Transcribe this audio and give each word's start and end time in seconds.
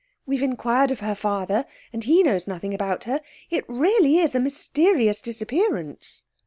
We've 0.25 0.41
inquired 0.41 0.89
of 0.89 1.01
her 1.01 1.13
father, 1.13 1.63
and 1.93 2.03
he 2.03 2.23
knows 2.23 2.47
nothing 2.47 2.73
about 2.73 3.03
her. 3.03 3.21
It 3.51 3.69
really 3.69 4.17
is 4.17 4.33
a 4.33 4.39
mysterious 4.39 5.21
disappearance.' 5.21 6.23